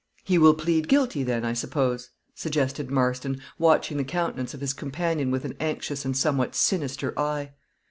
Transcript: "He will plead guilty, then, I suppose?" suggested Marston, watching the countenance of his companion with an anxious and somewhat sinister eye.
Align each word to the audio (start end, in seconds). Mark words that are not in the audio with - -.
"He 0.23 0.39
will 0.39 0.55
plead 0.55 0.87
guilty, 0.87 1.21
then, 1.21 1.45
I 1.45 1.53
suppose?" 1.53 2.09
suggested 2.33 2.89
Marston, 2.89 3.39
watching 3.59 3.97
the 3.97 4.03
countenance 4.03 4.55
of 4.55 4.59
his 4.61 4.73
companion 4.73 5.29
with 5.29 5.45
an 5.45 5.55
anxious 5.59 6.05
and 6.05 6.17
somewhat 6.17 6.55
sinister 6.55 7.13
eye. 7.19 7.51